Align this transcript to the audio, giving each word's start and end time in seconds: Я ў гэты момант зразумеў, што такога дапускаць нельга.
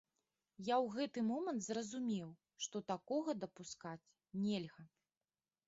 Я 0.67 0.75
ў 0.75 0.87
гэты 0.95 1.23
момант 1.31 1.61
зразумеў, 1.65 2.29
што 2.67 2.83
такога 2.95 3.37
дапускаць 3.45 4.09
нельга. 4.47 4.83